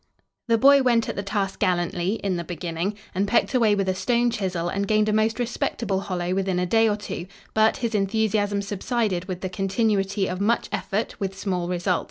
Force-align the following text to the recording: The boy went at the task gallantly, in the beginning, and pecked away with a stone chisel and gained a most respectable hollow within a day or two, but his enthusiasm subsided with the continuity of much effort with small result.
The 0.47 0.57
boy 0.57 0.81
went 0.81 1.07
at 1.09 1.15
the 1.15 1.21
task 1.21 1.59
gallantly, 1.59 2.13
in 2.23 2.35
the 2.35 2.43
beginning, 2.43 2.95
and 3.13 3.27
pecked 3.27 3.53
away 3.53 3.75
with 3.75 3.87
a 3.87 3.93
stone 3.93 4.31
chisel 4.31 4.67
and 4.67 4.87
gained 4.87 5.07
a 5.09 5.13
most 5.13 5.37
respectable 5.37 5.99
hollow 5.99 6.33
within 6.33 6.57
a 6.57 6.65
day 6.65 6.89
or 6.89 6.95
two, 6.97 7.27
but 7.53 7.77
his 7.77 7.93
enthusiasm 7.93 8.63
subsided 8.63 9.25
with 9.25 9.41
the 9.41 9.47
continuity 9.49 10.25
of 10.25 10.41
much 10.41 10.69
effort 10.73 11.19
with 11.19 11.37
small 11.37 11.67
result. 11.67 11.99